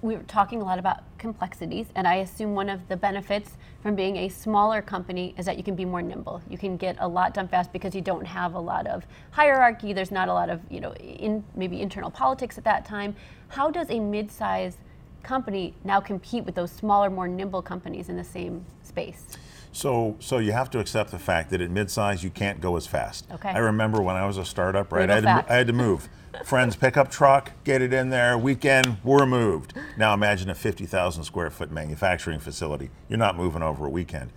we 0.00 0.16
were 0.16 0.22
talking 0.24 0.60
a 0.60 0.64
lot 0.64 0.78
about 0.78 0.98
complexities, 1.18 1.86
and 1.94 2.06
I 2.06 2.16
assume 2.16 2.54
one 2.54 2.68
of 2.68 2.88
the 2.88 2.96
benefits 2.96 3.56
from 3.82 3.94
being 3.94 4.16
a 4.16 4.28
smaller 4.28 4.82
company 4.82 5.34
is 5.38 5.46
that 5.46 5.56
you 5.56 5.62
can 5.62 5.74
be 5.74 5.84
more 5.84 6.02
nimble. 6.02 6.42
You 6.48 6.58
can 6.58 6.76
get 6.76 6.96
a 6.98 7.06
lot 7.06 7.34
done 7.34 7.48
fast 7.48 7.72
because 7.72 7.94
you 7.94 8.00
don't 8.00 8.24
have 8.24 8.54
a 8.54 8.60
lot 8.60 8.86
of 8.86 9.04
hierarchy. 9.30 9.92
There's 9.92 10.10
not 10.10 10.28
a 10.28 10.32
lot 10.32 10.50
of 10.50 10.60
you 10.70 10.80
know 10.80 10.94
in 10.94 11.44
maybe 11.54 11.80
internal 11.80 12.10
politics 12.10 12.58
at 12.58 12.64
that 12.64 12.84
time. 12.84 13.14
How 13.48 13.70
does 13.70 13.90
a 13.90 14.00
mid-size 14.00 14.78
company 15.22 15.74
now 15.84 16.00
compete 16.00 16.44
with 16.44 16.54
those 16.54 16.72
smaller, 16.72 17.10
more 17.10 17.28
nimble 17.28 17.62
companies 17.62 18.08
in 18.08 18.16
the 18.16 18.24
same 18.24 18.64
space? 18.82 19.26
So, 19.72 20.16
so 20.20 20.38
you 20.38 20.52
have 20.52 20.68
to 20.70 20.80
accept 20.80 21.10
the 21.10 21.18
fact 21.18 21.50
that 21.50 21.60
at 21.60 21.70
mid-size 21.70 22.22
you 22.22 22.30
can't 22.30 22.60
go 22.60 22.76
as 22.76 22.86
fast. 22.86 23.26
Okay. 23.32 23.48
I 23.48 23.58
remember 23.58 24.02
when 24.02 24.16
I 24.16 24.26
was 24.26 24.36
a 24.36 24.44
startup, 24.44 24.92
right? 24.92 25.08
I 25.10 25.14
had, 25.14 25.22
to, 25.22 25.52
I 25.52 25.56
had, 25.56 25.66
to, 25.68 25.72
move. 25.72 26.08
Friends 26.44 26.76
pickup 26.76 27.10
truck, 27.10 27.52
get 27.62 27.82
it 27.82 27.92
in 27.92 28.08
there. 28.08 28.38
Weekend, 28.38 28.96
we're 29.04 29.26
moved. 29.26 29.74
Now 29.98 30.14
imagine 30.14 30.48
a 30.48 30.54
50,000 30.54 31.24
square 31.24 31.50
foot 31.50 31.70
manufacturing 31.70 32.40
facility. 32.40 32.90
You're 33.08 33.18
not 33.18 33.36
moving 33.36 33.62
over 33.62 33.84
a 33.84 33.90
weekend, 33.90 34.32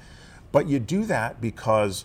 but 0.51 0.67
you 0.67 0.79
do 0.79 1.05
that 1.05 1.39
because 1.39 2.03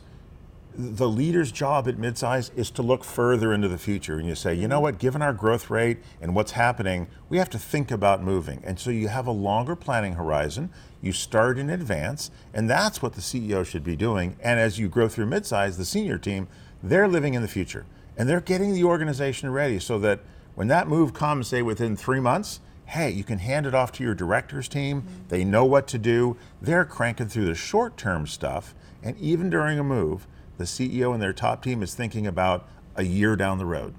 the 0.72 1.08
leader's 1.08 1.50
job 1.50 1.88
at 1.88 1.96
midsize 1.96 2.56
is 2.56 2.70
to 2.70 2.82
look 2.82 3.02
further 3.02 3.52
into 3.52 3.66
the 3.66 3.76
future 3.76 4.16
and 4.16 4.28
you 4.28 4.36
say, 4.36 4.54
you 4.54 4.68
know 4.68 4.80
what, 4.80 5.00
given 5.00 5.20
our 5.22 5.32
growth 5.32 5.68
rate 5.68 5.98
and 6.20 6.36
what's 6.36 6.52
happening, 6.52 7.08
we 7.28 7.38
have 7.38 7.50
to 7.50 7.58
think 7.58 7.90
about 7.90 8.22
moving. 8.22 8.62
And 8.64 8.78
so 8.78 8.90
you 8.90 9.08
have 9.08 9.26
a 9.26 9.32
longer 9.32 9.74
planning 9.74 10.14
horizon, 10.14 10.70
you 11.02 11.12
start 11.12 11.58
in 11.58 11.68
advance, 11.68 12.30
and 12.54 12.70
that's 12.70 13.02
what 13.02 13.14
the 13.14 13.20
CEO 13.20 13.66
should 13.66 13.84
be 13.84 13.96
doing. 13.96 14.36
And 14.40 14.60
as 14.60 14.78
you 14.78 14.88
grow 14.88 15.08
through 15.08 15.26
midsize, 15.26 15.76
the 15.76 15.84
senior 15.84 16.16
team, 16.16 16.46
they're 16.80 17.08
living 17.08 17.34
in 17.34 17.42
the 17.42 17.48
future 17.48 17.84
and 18.20 18.28
they're 18.28 18.42
getting 18.42 18.74
the 18.74 18.84
organization 18.84 19.50
ready 19.50 19.78
so 19.78 19.98
that 19.98 20.20
when 20.54 20.68
that 20.68 20.86
move 20.86 21.14
comes, 21.14 21.48
say 21.48 21.62
within 21.62 21.96
three 21.96 22.20
months, 22.20 22.60
hey, 22.84 23.08
you 23.08 23.24
can 23.24 23.38
hand 23.38 23.64
it 23.64 23.74
off 23.74 23.92
to 23.92 24.04
your 24.04 24.14
directors 24.14 24.68
team. 24.68 25.00
Mm-hmm. 25.00 25.28
They 25.28 25.42
know 25.42 25.64
what 25.64 25.88
to 25.88 25.98
do. 25.98 26.36
They're 26.60 26.84
cranking 26.84 27.28
through 27.28 27.46
the 27.46 27.54
short 27.54 27.96
term 27.96 28.26
stuff. 28.26 28.74
And 29.02 29.16
even 29.16 29.48
during 29.48 29.78
a 29.78 29.82
move, 29.82 30.26
the 30.58 30.64
CEO 30.64 31.14
and 31.14 31.22
their 31.22 31.32
top 31.32 31.62
team 31.62 31.82
is 31.82 31.94
thinking 31.94 32.26
about 32.26 32.68
a 32.94 33.04
year 33.04 33.36
down 33.36 33.56
the 33.56 33.64
road. 33.64 33.94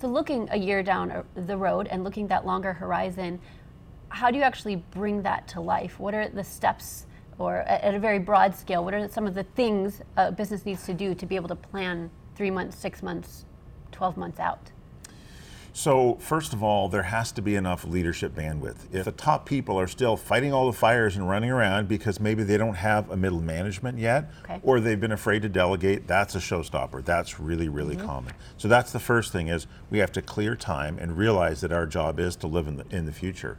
So, 0.00 0.08
looking 0.08 0.48
a 0.50 0.56
year 0.56 0.82
down 0.82 1.10
uh, 1.10 1.24
the 1.34 1.58
road 1.58 1.86
and 1.88 2.02
looking 2.02 2.26
that 2.28 2.46
longer 2.46 2.72
horizon, 2.72 3.38
how 4.08 4.30
do 4.30 4.38
you 4.38 4.42
actually 4.42 4.76
bring 4.76 5.20
that 5.20 5.46
to 5.48 5.60
life? 5.60 6.00
What 6.00 6.14
are 6.14 6.30
the 6.30 6.44
steps, 6.44 7.04
or 7.38 7.58
at 7.58 7.94
a 7.94 7.98
very 7.98 8.20
broad 8.20 8.54
scale, 8.54 8.82
what 8.82 8.94
are 8.94 9.06
some 9.06 9.26
of 9.26 9.34
the 9.34 9.44
things 9.44 10.00
a 10.16 10.32
business 10.32 10.64
needs 10.64 10.86
to 10.86 10.94
do 10.94 11.14
to 11.14 11.26
be 11.26 11.36
able 11.36 11.48
to 11.48 11.56
plan 11.56 12.10
three 12.34 12.50
months, 12.50 12.78
six 12.78 13.02
months, 13.02 13.44
12 13.92 14.16
months 14.16 14.40
out? 14.40 14.70
So, 15.76 16.14
first 16.20 16.52
of 16.52 16.62
all, 16.62 16.88
there 16.88 17.02
has 17.02 17.32
to 17.32 17.42
be 17.42 17.56
enough 17.56 17.84
leadership 17.84 18.32
bandwidth. 18.32 18.76
If 18.92 19.06
the 19.06 19.10
top 19.10 19.44
people 19.44 19.76
are 19.80 19.88
still 19.88 20.16
fighting 20.16 20.52
all 20.52 20.66
the 20.66 20.72
fires 20.72 21.16
and 21.16 21.28
running 21.28 21.50
around 21.50 21.88
because 21.88 22.20
maybe 22.20 22.44
they 22.44 22.56
don't 22.56 22.76
have 22.76 23.10
a 23.10 23.16
middle 23.16 23.40
management 23.40 23.98
yet, 23.98 24.30
okay. 24.44 24.60
or 24.62 24.78
they've 24.78 25.00
been 25.00 25.10
afraid 25.10 25.42
to 25.42 25.48
delegate, 25.48 26.06
that's 26.06 26.36
a 26.36 26.38
showstopper. 26.38 27.04
That's 27.04 27.40
really, 27.40 27.68
really 27.68 27.96
mm-hmm. 27.96 28.06
common. 28.06 28.34
So 28.56 28.68
that's 28.68 28.92
the 28.92 29.00
first 29.00 29.32
thing 29.32 29.48
is 29.48 29.66
we 29.90 29.98
have 29.98 30.12
to 30.12 30.22
clear 30.22 30.54
time 30.54 30.96
and 31.00 31.18
realize 31.18 31.60
that 31.62 31.72
our 31.72 31.86
job 31.86 32.20
is 32.20 32.36
to 32.36 32.46
live 32.46 32.68
in 32.68 32.76
the, 32.76 32.86
in 32.90 33.04
the 33.04 33.12
future. 33.12 33.58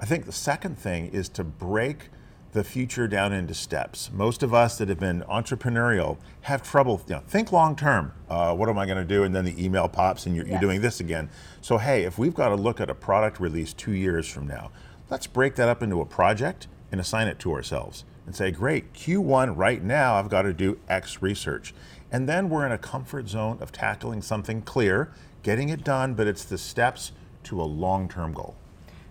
I 0.00 0.06
think 0.06 0.26
the 0.26 0.32
second 0.32 0.76
thing 0.76 1.06
is 1.06 1.28
to 1.30 1.44
break 1.44 2.10
the 2.54 2.64
future 2.64 3.08
down 3.08 3.32
into 3.32 3.52
steps. 3.52 4.10
Most 4.12 4.44
of 4.44 4.54
us 4.54 4.78
that 4.78 4.88
have 4.88 5.00
been 5.00 5.22
entrepreneurial 5.22 6.18
have 6.42 6.62
trouble, 6.62 7.02
you 7.08 7.16
know, 7.16 7.22
think 7.26 7.50
long 7.50 7.74
term. 7.74 8.12
Uh, 8.28 8.54
what 8.54 8.68
am 8.68 8.78
I 8.78 8.86
going 8.86 8.96
to 8.96 9.04
do? 9.04 9.24
And 9.24 9.34
then 9.34 9.44
the 9.44 9.62
email 9.62 9.88
pops 9.88 10.24
and 10.26 10.36
you're, 10.36 10.46
yes. 10.46 10.52
you're 10.52 10.60
doing 10.60 10.80
this 10.80 11.00
again. 11.00 11.28
So, 11.60 11.78
hey, 11.78 12.04
if 12.04 12.16
we've 12.16 12.32
got 12.32 12.50
to 12.50 12.54
look 12.54 12.80
at 12.80 12.88
a 12.88 12.94
product 12.94 13.40
release 13.40 13.72
two 13.72 13.92
years 13.92 14.28
from 14.28 14.46
now, 14.46 14.70
let's 15.10 15.26
break 15.26 15.56
that 15.56 15.68
up 15.68 15.82
into 15.82 16.00
a 16.00 16.06
project 16.06 16.68
and 16.92 17.00
assign 17.00 17.26
it 17.26 17.40
to 17.40 17.52
ourselves 17.52 18.04
and 18.24 18.36
say, 18.36 18.52
great, 18.52 18.94
Q1 18.94 19.56
right 19.56 19.82
now, 19.82 20.14
I've 20.14 20.30
got 20.30 20.42
to 20.42 20.52
do 20.52 20.78
X 20.88 21.20
research. 21.20 21.74
And 22.12 22.28
then 22.28 22.48
we're 22.48 22.64
in 22.64 22.72
a 22.72 22.78
comfort 22.78 23.28
zone 23.28 23.58
of 23.60 23.72
tackling 23.72 24.22
something 24.22 24.62
clear, 24.62 25.10
getting 25.42 25.70
it 25.70 25.82
done, 25.82 26.14
but 26.14 26.28
it's 26.28 26.44
the 26.44 26.56
steps 26.56 27.10
to 27.44 27.60
a 27.60 27.64
long 27.64 28.08
term 28.08 28.32
goal. 28.32 28.54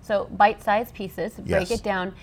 So, 0.04 0.26
bite 0.26 0.62
sized 0.62 0.94
pieces, 0.94 1.36
break 1.36 1.70
Yes. 1.70 1.72
it 1.72 1.84
down. 1.84 2.14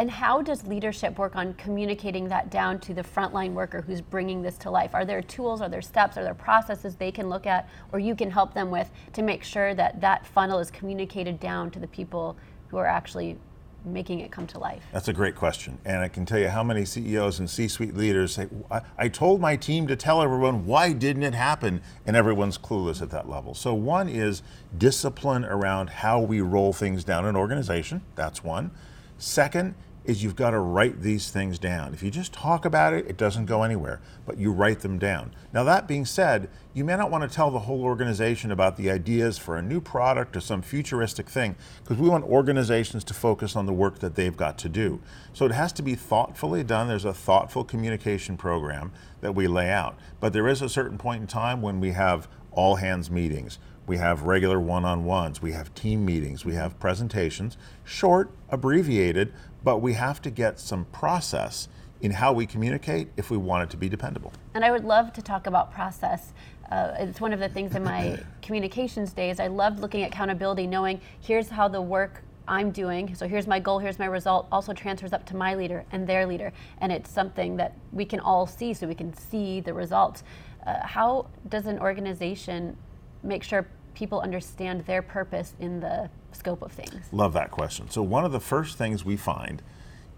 And 0.00 0.10
how 0.10 0.40
does 0.40 0.66
leadership 0.66 1.18
work 1.18 1.36
on 1.36 1.52
communicating 1.52 2.26
that 2.30 2.48
down 2.48 2.80
to 2.80 2.94
the 2.94 3.02
frontline 3.02 3.52
worker 3.52 3.82
who's 3.82 4.00
bringing 4.00 4.40
this 4.40 4.56
to 4.56 4.70
life? 4.70 4.94
Are 4.94 5.04
there 5.04 5.20
tools, 5.20 5.60
are 5.60 5.68
there 5.68 5.82
steps, 5.82 6.16
are 6.16 6.24
there 6.24 6.32
processes 6.32 6.96
they 6.96 7.12
can 7.12 7.28
look 7.28 7.46
at 7.46 7.68
or 7.92 7.98
you 7.98 8.14
can 8.14 8.30
help 8.30 8.54
them 8.54 8.70
with 8.70 8.90
to 9.12 9.20
make 9.20 9.44
sure 9.44 9.74
that 9.74 10.00
that 10.00 10.26
funnel 10.26 10.58
is 10.58 10.70
communicated 10.70 11.38
down 11.38 11.70
to 11.72 11.78
the 11.78 11.86
people 11.86 12.34
who 12.68 12.78
are 12.78 12.86
actually 12.86 13.36
making 13.84 14.20
it 14.20 14.30
come 14.30 14.46
to 14.46 14.58
life? 14.58 14.82
That's 14.90 15.08
a 15.08 15.12
great 15.12 15.34
question. 15.34 15.76
And 15.84 15.98
I 15.98 16.08
can 16.08 16.24
tell 16.24 16.38
you 16.38 16.48
how 16.48 16.64
many 16.64 16.86
CEOs 16.86 17.38
and 17.38 17.50
C 17.50 17.68
suite 17.68 17.94
leaders 17.94 18.32
say, 18.32 18.48
I, 18.96 19.10
told 19.10 19.42
my 19.42 19.54
team 19.54 19.86
to 19.88 19.96
tell 19.96 20.22
everyone, 20.22 20.64
why 20.64 20.94
didn't 20.94 21.24
it 21.24 21.34
happen? 21.34 21.82
And 22.06 22.16
everyone's 22.16 22.56
clueless 22.56 23.02
at 23.02 23.10
that 23.10 23.28
level. 23.28 23.52
So, 23.52 23.74
one 23.74 24.08
is 24.08 24.40
discipline 24.78 25.44
around 25.44 25.90
how 25.90 26.20
we 26.20 26.40
roll 26.40 26.72
things 26.72 27.04
down 27.04 27.26
an 27.26 27.36
organization. 27.36 28.00
That's 28.14 28.42
one. 28.42 28.70
Second, 29.18 29.74
is 30.04 30.22
you've 30.22 30.36
got 30.36 30.50
to 30.50 30.58
write 30.58 31.02
these 31.02 31.30
things 31.30 31.58
down. 31.58 31.92
If 31.92 32.02
you 32.02 32.10
just 32.10 32.32
talk 32.32 32.64
about 32.64 32.94
it, 32.94 33.06
it 33.06 33.16
doesn't 33.16 33.46
go 33.46 33.62
anywhere, 33.62 34.00
but 34.24 34.38
you 34.38 34.50
write 34.50 34.80
them 34.80 34.98
down. 34.98 35.34
Now, 35.52 35.62
that 35.64 35.86
being 35.86 36.06
said, 36.06 36.48
you 36.72 36.84
may 36.84 36.96
not 36.96 37.10
want 37.10 37.28
to 37.28 37.34
tell 37.34 37.50
the 37.50 37.60
whole 37.60 37.82
organization 37.82 38.50
about 38.50 38.76
the 38.76 38.90
ideas 38.90 39.36
for 39.36 39.56
a 39.56 39.62
new 39.62 39.80
product 39.80 40.36
or 40.36 40.40
some 40.40 40.62
futuristic 40.62 41.28
thing, 41.28 41.54
because 41.82 41.98
we 41.98 42.08
want 42.08 42.24
organizations 42.24 43.04
to 43.04 43.14
focus 43.14 43.56
on 43.56 43.66
the 43.66 43.72
work 43.72 43.98
that 43.98 44.14
they've 44.14 44.36
got 44.36 44.56
to 44.58 44.68
do. 44.68 45.00
So 45.32 45.44
it 45.44 45.52
has 45.52 45.72
to 45.74 45.82
be 45.82 45.94
thoughtfully 45.94 46.64
done. 46.64 46.88
There's 46.88 47.04
a 47.04 47.12
thoughtful 47.12 47.64
communication 47.64 48.36
program 48.36 48.92
that 49.20 49.34
we 49.34 49.46
lay 49.46 49.70
out. 49.70 49.98
But 50.18 50.32
there 50.32 50.48
is 50.48 50.62
a 50.62 50.68
certain 50.68 50.96
point 50.96 51.20
in 51.20 51.26
time 51.26 51.60
when 51.60 51.78
we 51.78 51.90
have 51.90 52.26
all 52.52 52.76
hands 52.76 53.10
meetings. 53.10 53.58
We 53.86 53.96
have 53.96 54.22
regular 54.22 54.60
one 54.60 54.84
on 54.84 55.04
ones, 55.04 55.42
we 55.42 55.52
have 55.52 55.74
team 55.74 56.04
meetings, 56.04 56.44
we 56.44 56.54
have 56.54 56.78
presentations, 56.78 57.56
short, 57.84 58.30
abbreviated, 58.48 59.32
but 59.64 59.78
we 59.78 59.94
have 59.94 60.22
to 60.22 60.30
get 60.30 60.60
some 60.60 60.84
process 60.86 61.68
in 62.00 62.12
how 62.12 62.32
we 62.32 62.46
communicate 62.46 63.08
if 63.16 63.30
we 63.30 63.36
want 63.36 63.64
it 63.64 63.70
to 63.70 63.76
be 63.76 63.88
dependable. 63.88 64.32
And 64.54 64.64
I 64.64 64.70
would 64.70 64.84
love 64.84 65.12
to 65.14 65.22
talk 65.22 65.46
about 65.46 65.72
process. 65.72 66.32
Uh, 66.70 66.94
it's 66.98 67.20
one 67.20 67.32
of 67.32 67.40
the 67.40 67.48
things 67.48 67.74
in 67.74 67.84
my 67.84 68.18
communications 68.42 69.12
days. 69.12 69.40
I 69.40 69.48
loved 69.48 69.80
looking 69.80 70.02
at 70.02 70.12
accountability, 70.12 70.66
knowing 70.66 71.00
here's 71.20 71.48
how 71.48 71.68
the 71.68 71.82
work 71.82 72.22
I'm 72.48 72.70
doing, 72.70 73.14
so 73.14 73.28
here's 73.28 73.46
my 73.46 73.60
goal, 73.60 73.78
here's 73.78 73.98
my 73.98 74.06
result, 74.06 74.48
also 74.50 74.72
transfers 74.72 75.12
up 75.12 75.24
to 75.26 75.36
my 75.36 75.54
leader 75.54 75.84
and 75.92 76.06
their 76.06 76.26
leader. 76.26 76.52
And 76.78 76.90
it's 76.90 77.10
something 77.10 77.56
that 77.56 77.76
we 77.92 78.04
can 78.04 78.18
all 78.18 78.46
see 78.46 78.74
so 78.74 78.86
we 78.86 78.94
can 78.94 79.14
see 79.14 79.60
the 79.60 79.74
results. 79.74 80.24
Uh, 80.66 80.86
how 80.86 81.26
does 81.48 81.66
an 81.66 81.78
organization 81.78 82.76
make 83.22 83.42
sure 83.42 83.66
people 83.94 84.20
understand 84.20 84.84
their 84.86 85.02
purpose 85.02 85.54
in 85.60 85.80
the 85.80 86.08
scope 86.32 86.62
of 86.62 86.72
things? 86.72 87.06
Love 87.12 87.32
that 87.34 87.50
question. 87.50 87.90
So, 87.90 88.02
one 88.02 88.24
of 88.24 88.32
the 88.32 88.40
first 88.40 88.78
things 88.78 89.04
we 89.04 89.16
find 89.16 89.62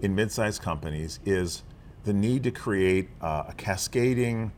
in 0.01 0.15
mid 0.15 0.31
sized 0.31 0.63
companies 0.63 1.21
is 1.25 1.63
the 2.05 2.13
need 2.13 2.43
to 2.45 2.51
create 2.51 3.09
uh, 3.21 3.45
a 3.49 3.55
cascading, 3.55 4.53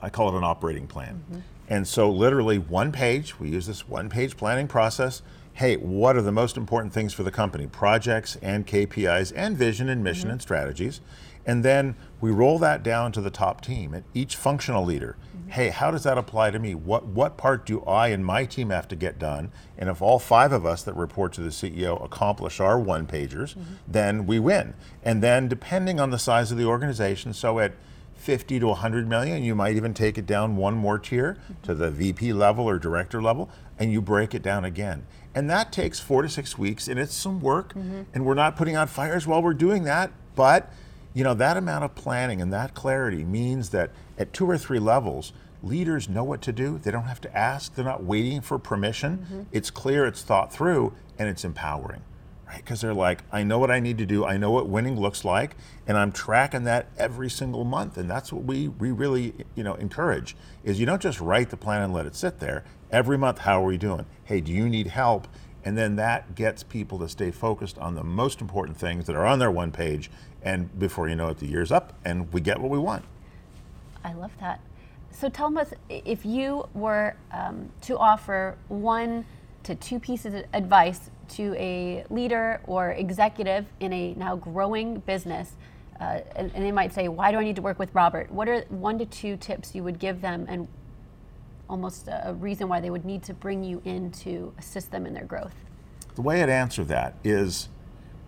I 0.00 0.10
call 0.10 0.34
it 0.34 0.36
an 0.36 0.44
operating 0.44 0.86
plan. 0.86 1.44
And 1.68 1.86
so, 1.86 2.10
literally, 2.10 2.58
one 2.58 2.92
page, 2.92 3.38
we 3.38 3.48
use 3.48 3.66
this 3.66 3.88
one 3.88 4.08
page 4.10 4.36
planning 4.36 4.68
process. 4.68 5.22
Hey, 5.54 5.76
what 5.76 6.16
are 6.16 6.22
the 6.22 6.32
most 6.32 6.56
important 6.56 6.92
things 6.92 7.12
for 7.12 7.22
the 7.22 7.30
company? 7.30 7.66
Projects 7.66 8.36
and 8.42 8.66
KPIs 8.66 9.32
and 9.36 9.56
vision 9.56 9.88
and 9.88 10.02
mission 10.02 10.30
and 10.30 10.40
strategies. 10.40 11.00
And 11.44 11.64
then 11.64 11.96
we 12.20 12.30
roll 12.30 12.58
that 12.60 12.82
down 12.82 13.12
to 13.12 13.20
the 13.20 13.30
top 13.30 13.60
team 13.60 13.94
and 13.94 14.04
each 14.14 14.36
functional 14.36 14.84
leader. 14.84 15.16
Mm-hmm. 15.36 15.50
Hey, 15.50 15.68
how 15.70 15.90
does 15.90 16.04
that 16.04 16.16
apply 16.16 16.50
to 16.52 16.58
me? 16.58 16.74
What 16.74 17.06
what 17.06 17.36
part 17.36 17.66
do 17.66 17.82
I 17.82 18.08
and 18.08 18.24
my 18.24 18.44
team 18.44 18.70
have 18.70 18.88
to 18.88 18.96
get 18.96 19.18
done? 19.18 19.50
And 19.76 19.88
if 19.90 20.00
all 20.00 20.18
five 20.18 20.52
of 20.52 20.64
us 20.64 20.82
that 20.84 20.94
report 20.94 21.32
to 21.34 21.40
the 21.40 21.50
CEO 21.50 22.02
accomplish 22.04 22.60
our 22.60 22.78
one 22.78 23.06
pagers, 23.06 23.54
mm-hmm. 23.54 23.74
then 23.88 24.26
we 24.26 24.38
win. 24.38 24.74
And 25.02 25.22
then 25.22 25.48
depending 25.48 25.98
on 25.98 26.10
the 26.10 26.18
size 26.18 26.52
of 26.52 26.58
the 26.58 26.64
organization, 26.64 27.32
so 27.34 27.58
at 27.58 27.72
50 28.14 28.60
to 28.60 28.68
100 28.68 29.08
million, 29.08 29.42
you 29.42 29.56
might 29.56 29.74
even 29.74 29.92
take 29.92 30.16
it 30.16 30.26
down 30.26 30.54
one 30.54 30.74
more 30.74 30.96
tier 30.96 31.38
mm-hmm. 31.42 31.62
to 31.64 31.74
the 31.74 31.90
VP 31.90 32.32
level 32.32 32.68
or 32.68 32.78
director 32.78 33.20
level, 33.20 33.50
and 33.80 33.90
you 33.90 34.00
break 34.00 34.32
it 34.32 34.42
down 34.42 34.64
again. 34.64 35.04
And 35.34 35.50
that 35.50 35.72
takes 35.72 35.98
four 35.98 36.22
to 36.22 36.28
six 36.28 36.56
weeks, 36.56 36.86
and 36.86 37.00
it's 37.00 37.14
some 37.14 37.40
work, 37.40 37.74
and 38.14 38.24
we're 38.24 38.34
not 38.34 38.54
putting 38.54 38.76
out 38.76 38.88
fires 38.88 39.26
while 39.26 39.42
we're 39.42 39.54
doing 39.54 39.84
that, 39.84 40.12
but 40.36 40.72
you 41.14 41.24
know, 41.24 41.34
that 41.34 41.56
amount 41.56 41.84
of 41.84 41.94
planning 41.94 42.40
and 42.40 42.52
that 42.52 42.74
clarity 42.74 43.24
means 43.24 43.70
that 43.70 43.90
at 44.18 44.32
two 44.32 44.48
or 44.48 44.56
three 44.58 44.78
levels, 44.78 45.32
leaders 45.62 46.08
know 46.08 46.24
what 46.24 46.42
to 46.42 46.52
do. 46.52 46.78
They 46.78 46.90
don't 46.90 47.04
have 47.04 47.20
to 47.22 47.36
ask, 47.36 47.74
they're 47.74 47.84
not 47.84 48.02
waiting 48.02 48.40
for 48.40 48.58
permission. 48.58 49.18
Mm-hmm. 49.18 49.42
It's 49.52 49.70
clear, 49.70 50.06
it's 50.06 50.22
thought 50.22 50.52
through, 50.52 50.92
and 51.18 51.28
it's 51.28 51.44
empowering, 51.44 52.02
right? 52.46 52.56
Because 52.56 52.80
they're 52.80 52.94
like, 52.94 53.22
I 53.30 53.42
know 53.44 53.58
what 53.58 53.70
I 53.70 53.78
need 53.78 53.98
to 53.98 54.06
do, 54.06 54.24
I 54.24 54.36
know 54.36 54.50
what 54.50 54.68
winning 54.68 54.98
looks 54.98 55.24
like, 55.24 55.56
and 55.86 55.96
I'm 55.96 56.12
tracking 56.12 56.64
that 56.64 56.88
every 56.98 57.30
single 57.30 57.64
month. 57.64 57.96
And 57.96 58.10
that's 58.10 58.32
what 58.32 58.44
we, 58.44 58.68
we 58.68 58.90
really, 58.90 59.34
you 59.54 59.62
know, 59.62 59.74
encourage 59.74 60.34
is 60.64 60.80
you 60.80 60.86
don't 60.86 61.02
just 61.02 61.20
write 61.20 61.50
the 61.50 61.56
plan 61.56 61.82
and 61.82 61.92
let 61.92 62.06
it 62.06 62.16
sit 62.16 62.40
there. 62.40 62.64
Every 62.90 63.16
month, 63.16 63.38
how 63.38 63.62
are 63.62 63.66
we 63.66 63.78
doing? 63.78 64.06
Hey, 64.24 64.40
do 64.40 64.52
you 64.52 64.68
need 64.68 64.88
help? 64.88 65.28
And 65.64 65.78
then 65.78 65.96
that 65.96 66.34
gets 66.34 66.62
people 66.62 66.98
to 66.98 67.08
stay 67.08 67.30
focused 67.30 67.78
on 67.78 67.94
the 67.94 68.02
most 68.02 68.40
important 68.40 68.76
things 68.76 69.06
that 69.06 69.14
are 69.14 69.26
on 69.26 69.38
their 69.38 69.50
one 69.50 69.70
page. 69.70 70.10
And 70.42 70.76
before 70.78 71.08
you 71.08 71.14
know 71.14 71.28
it, 71.28 71.38
the 71.38 71.46
year's 71.46 71.70
up 71.70 71.92
and 72.04 72.32
we 72.32 72.40
get 72.40 72.60
what 72.60 72.70
we 72.70 72.78
want. 72.78 73.04
I 74.04 74.12
love 74.12 74.32
that. 74.40 74.60
So 75.12 75.28
tell 75.28 75.56
us 75.58 75.72
if 75.88 76.24
you 76.24 76.68
were 76.74 77.14
um, 77.32 77.70
to 77.82 77.96
offer 77.98 78.56
one 78.68 79.24
to 79.62 79.74
two 79.76 80.00
pieces 80.00 80.34
of 80.34 80.44
advice 80.52 81.10
to 81.28 81.54
a 81.56 82.04
leader 82.10 82.60
or 82.66 82.92
executive 82.92 83.66
in 83.78 83.92
a 83.92 84.14
now 84.14 84.34
growing 84.36 85.00
business, 85.00 85.52
uh, 86.00 86.20
and, 86.34 86.50
and 86.54 86.64
they 86.64 86.72
might 86.72 86.92
say, 86.92 87.06
Why 87.08 87.30
do 87.30 87.38
I 87.38 87.44
need 87.44 87.56
to 87.56 87.62
work 87.62 87.78
with 87.78 87.94
Robert? 87.94 88.30
What 88.32 88.48
are 88.48 88.62
one 88.70 88.98
to 88.98 89.06
two 89.06 89.36
tips 89.36 89.74
you 89.74 89.84
would 89.84 89.98
give 89.98 90.20
them 90.20 90.46
and 90.48 90.66
almost 91.72 92.06
a, 92.06 92.36
reason 92.38 92.68
why 92.68 92.80
they 92.80 92.90
would 92.90 93.04
need 93.04 93.22
to 93.24 93.32
bring 93.32 93.64
you 93.64 93.80
in 93.84 94.10
to 94.10 94.52
assist 94.58 94.90
them 94.92 95.06
in 95.06 95.14
their 95.14 95.24
growth? 95.24 95.54
The 96.14 96.22
way 96.22 96.42
I'd 96.42 96.50
answer 96.50 96.84
that 96.84 97.14
is 97.24 97.70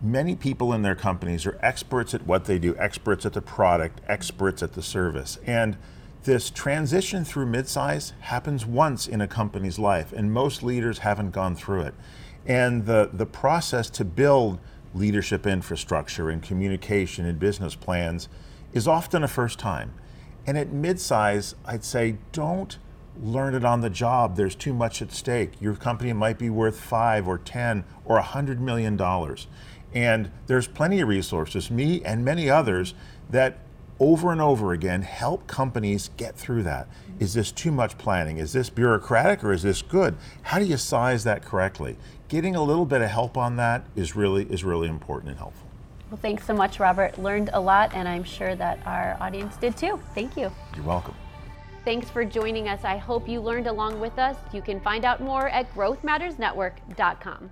many 0.00 0.34
people 0.34 0.72
in 0.72 0.80
their 0.80 0.94
companies 0.94 1.44
are 1.44 1.58
experts 1.60 2.14
at 2.14 2.26
what 2.26 2.46
they 2.46 2.58
do, 2.58 2.74
experts 2.78 3.26
at 3.26 3.34
the 3.34 3.42
product, 3.42 4.00
experts 4.08 4.62
at 4.62 4.72
the 4.72 4.82
service. 4.82 5.38
And 5.46 5.76
this 6.24 6.48
transition 6.48 7.22
through 7.22 7.46
midsize 7.46 8.12
happens 8.20 8.64
once 8.64 9.06
in 9.06 9.20
a 9.20 9.28
company's 9.28 9.78
life, 9.78 10.10
and 10.14 10.32
most 10.32 10.62
leaders 10.62 11.00
haven't 11.00 11.32
gone 11.32 11.54
through 11.54 11.82
it. 11.82 11.94
And 12.46 12.86
the, 12.86 13.10
the 13.12 13.26
process 13.26 13.90
to 13.90 14.06
build 14.06 14.58
leadership 14.94 15.46
infrastructure 15.46 16.30
and 16.30 16.42
communication 16.42 17.26
and 17.26 17.38
business 17.38 17.74
plans 17.74 18.30
is 18.72 18.88
often 18.88 19.22
a 19.22 19.28
first 19.28 19.58
time. 19.58 19.92
And 20.46 20.56
at 20.56 20.68
midsize, 20.68 21.54
I'd 21.66 21.84
say 21.84 22.16
don't 22.32 22.78
learn 23.22 23.54
it 23.54 23.64
on 23.64 23.80
the 23.80 23.90
job. 23.90 24.36
There's 24.36 24.54
too 24.54 24.74
much 24.74 25.00
at 25.02 25.12
stake. 25.12 25.60
Your 25.60 25.74
company 25.74 26.12
might 26.12 26.38
be 26.38 26.50
worth 26.50 26.80
five 26.80 27.28
or 27.28 27.38
10 27.38 27.84
or 28.04 28.18
a 28.18 28.22
hundred 28.22 28.60
million 28.60 28.96
dollars. 28.96 29.46
And 29.92 30.30
there's 30.46 30.66
plenty 30.66 31.00
of 31.00 31.08
resources, 31.08 31.70
me 31.70 32.02
and 32.04 32.24
many 32.24 32.50
others, 32.50 32.94
that 33.30 33.58
over 34.00 34.32
and 34.32 34.40
over 34.40 34.72
again 34.72 35.02
help 35.02 35.46
companies 35.46 36.10
get 36.16 36.34
through 36.34 36.64
that. 36.64 36.88
Is 37.20 37.34
this 37.34 37.52
too 37.52 37.70
much 37.70 37.96
planning? 37.96 38.38
Is 38.38 38.52
this 38.52 38.68
bureaucratic 38.70 39.44
or 39.44 39.52
is 39.52 39.62
this 39.62 39.82
good? 39.82 40.16
How 40.42 40.58
do 40.58 40.64
you 40.64 40.76
size 40.76 41.22
that 41.24 41.44
correctly? 41.44 41.96
Getting 42.28 42.56
a 42.56 42.62
little 42.62 42.86
bit 42.86 43.02
of 43.02 43.10
help 43.10 43.36
on 43.36 43.56
that 43.56 43.86
is 43.94 44.16
really 44.16 44.44
is 44.46 44.64
really 44.64 44.88
important 44.88 45.30
and 45.30 45.38
helpful. 45.38 45.68
Well, 46.10 46.18
thanks 46.20 46.44
so 46.44 46.54
much, 46.54 46.80
Robert. 46.80 47.18
Learned 47.18 47.50
a 47.52 47.60
lot, 47.60 47.94
and 47.94 48.08
I'm 48.08 48.24
sure 48.24 48.54
that 48.56 48.84
our 48.84 49.16
audience 49.20 49.56
did 49.56 49.76
too. 49.76 50.00
Thank 50.14 50.36
you. 50.36 50.52
You're 50.74 50.84
welcome. 50.84 51.14
Thanks 51.84 52.08
for 52.08 52.24
joining 52.24 52.68
us. 52.68 52.82
I 52.82 52.96
hope 52.96 53.28
you 53.28 53.42
learned 53.42 53.66
along 53.66 54.00
with 54.00 54.18
us. 54.18 54.36
You 54.52 54.62
can 54.62 54.80
find 54.80 55.04
out 55.04 55.20
more 55.20 55.48
at 55.48 55.72
growthmattersnetwork.com. 55.74 57.50